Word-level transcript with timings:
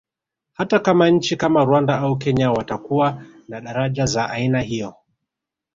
Hata 0.53 0.79
kama 0.79 1.09
nchi 1.09 1.35
kama 1.35 1.63
Rwanda 1.63 1.99
au 1.99 2.17
Kenya 2.17 2.51
watakuwa 2.51 3.23
na 3.47 3.61
daraja 3.61 4.05
za 4.05 4.29
aina 4.29 4.61
hiyo 4.61 4.95